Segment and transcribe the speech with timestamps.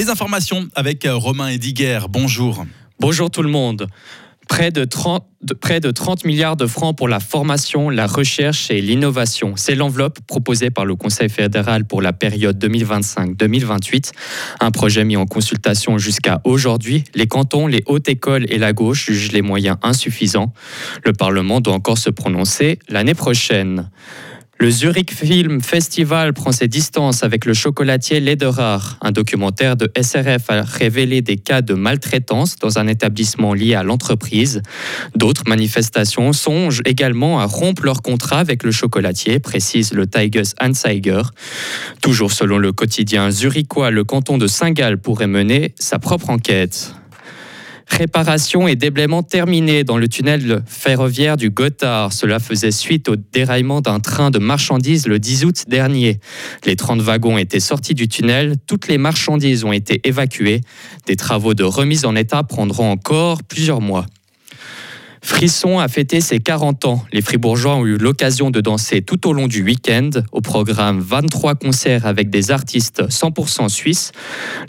[0.00, 2.00] Les informations avec euh, Romain Ediger.
[2.08, 2.64] Bonjour.
[3.00, 3.86] Bonjour tout le monde.
[4.48, 5.26] Près de, 30,
[5.60, 9.52] près de 30 milliards de francs pour la formation, la recherche et l'innovation.
[9.56, 14.12] C'est l'enveloppe proposée par le Conseil fédéral pour la période 2025-2028.
[14.60, 17.04] Un projet mis en consultation jusqu'à aujourd'hui.
[17.14, 20.54] Les cantons, les hautes écoles et la gauche jugent les moyens insuffisants.
[21.04, 23.90] Le Parlement doit encore se prononcer l'année prochaine.
[24.62, 28.76] Le Zurich Film Festival prend ses distances avec le chocolatier Lederer.
[29.00, 33.82] Un documentaire de SRF a révélé des cas de maltraitance dans un établissement lié à
[33.82, 34.60] l'entreprise.
[35.16, 41.22] D'autres manifestations songent également à rompre leur contrat avec le chocolatier, précise le Tigers Anzeiger.
[42.02, 46.99] Toujours selon le quotidien zurichois, le canton de Saint-Gall pourrait mener sa propre enquête.
[47.90, 52.12] Réparation et déblaiement terminés dans le tunnel ferroviaire du Gothard.
[52.12, 56.20] Cela faisait suite au déraillement d'un train de marchandises le 10 août dernier.
[56.64, 60.60] Les 30 wagons étaient sortis du tunnel, toutes les marchandises ont été évacuées.
[61.06, 64.06] Des travaux de remise en état prendront encore plusieurs mois.
[65.22, 67.04] Frisson a fêté ses 40 ans.
[67.12, 70.10] Les Fribourgeois ont eu l'occasion de danser tout au long du week-end.
[70.32, 74.12] Au programme, 23 concerts avec des artistes 100% suisses.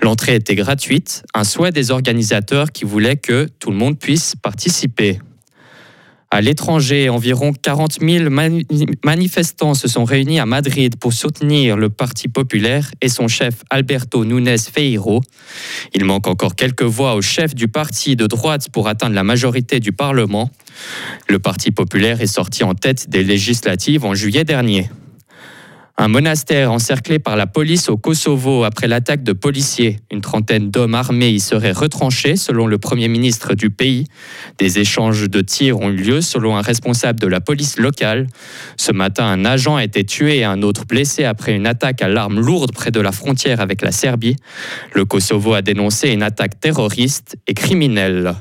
[0.01, 5.19] L'entrée était gratuite, un souhait des organisateurs qui voulaient que tout le monde puisse participer.
[6.33, 8.29] À l'étranger, environ 40 000
[9.03, 14.23] manifestants se sont réunis à Madrid pour soutenir le Parti populaire et son chef Alberto
[14.23, 15.21] Núñez Feiro.
[15.93, 19.81] Il manque encore quelques voix au chef du parti de droite pour atteindre la majorité
[19.81, 20.49] du Parlement.
[21.27, 24.89] Le Parti populaire est sorti en tête des législatives en juillet dernier.
[26.01, 29.99] Un monastère encerclé par la police au Kosovo après l'attaque de policiers.
[30.11, 34.07] Une trentaine d'hommes armés y seraient retranchés selon le Premier ministre du pays.
[34.57, 38.25] Des échanges de tirs ont eu lieu selon un responsable de la police locale.
[38.77, 42.07] Ce matin, un agent a été tué et un autre blessé après une attaque à
[42.07, 44.37] l'arme lourde près de la frontière avec la Serbie.
[44.95, 48.33] Le Kosovo a dénoncé une attaque terroriste et criminelle.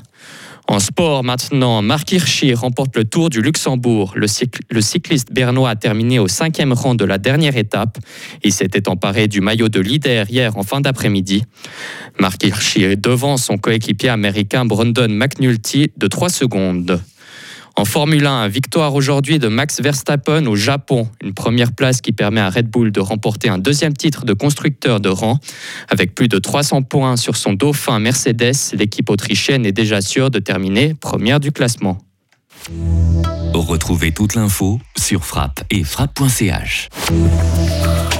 [0.71, 4.13] En sport maintenant, Marc Hirschi remporte le Tour du Luxembourg.
[4.15, 4.27] Le,
[4.81, 7.97] cycliste bernois a terminé au cinquième rang de la dernière étape.
[8.41, 11.43] Il s'était emparé du maillot de leader hier en fin d'après-midi.
[12.21, 17.01] Marc Hirschi est devant son coéquipier américain Brandon McNulty de 3 secondes.
[17.81, 22.39] En Formule 1, victoire aujourd'hui de Max Verstappen au Japon, une première place qui permet
[22.39, 25.39] à Red Bull de remporter un deuxième titre de constructeur de rang.
[25.89, 30.37] Avec plus de 300 points sur son dauphin Mercedes, l'équipe autrichienne est déjà sûre de
[30.37, 31.97] terminer première du classement.
[33.55, 36.89] Retrouvez toute l'info sur frappe et frappe.ch.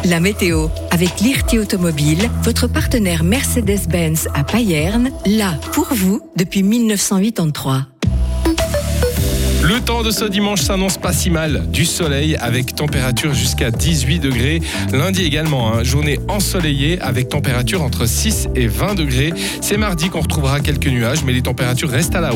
[0.06, 7.86] La météo avec l'IRT Automobile, votre partenaire Mercedes-Benz à Payerne, là pour vous depuis 1983.
[9.72, 11.64] Le temps de ce dimanche s'annonce pas si mal.
[11.72, 14.60] Du soleil avec température jusqu'à 18 degrés.
[14.92, 19.34] Lundi également, hein, journée ensoleillée avec température entre 6 et 20 degrés.
[19.62, 22.30] C'est mardi qu'on retrouvera quelques nuages, mais les températures restent à la hausse.